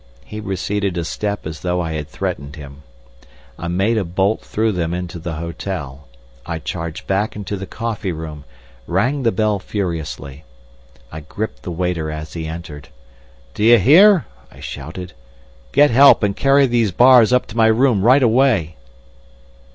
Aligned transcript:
He 0.25 0.39
receded 0.39 0.97
a 0.97 1.05
step 1.05 1.45
as 1.45 1.59
though 1.59 1.79
I 1.79 1.91
had 1.91 2.07
threatened 2.07 2.55
him. 2.55 2.81
I 3.59 3.67
made 3.67 3.99
a 3.99 4.03
bolt 4.03 4.41
through 4.41 4.71
them 4.71 4.95
into 4.95 5.19
the 5.19 5.33
hotel. 5.33 6.07
I 6.43 6.57
charged 6.57 7.05
back 7.05 7.35
into 7.35 7.55
the 7.55 7.67
coffee 7.67 8.11
room, 8.11 8.43
rang 8.87 9.21
the 9.21 9.31
bell 9.31 9.59
furiously. 9.59 10.43
I 11.11 11.19
gripped 11.19 11.61
the 11.61 11.69
waiter 11.71 12.09
as 12.09 12.33
he 12.33 12.47
entered. 12.47 12.89
"D'ye 13.53 13.77
hear?" 13.77 14.25
I 14.51 14.59
shouted. 14.59 15.13
"Get 15.71 15.91
help 15.91 16.23
and 16.23 16.35
carry 16.35 16.65
these 16.65 16.91
bars 16.91 17.31
up 17.31 17.45
to 17.49 17.55
my 17.55 17.67
room 17.67 18.01
right 18.01 18.23
away." 18.23 18.77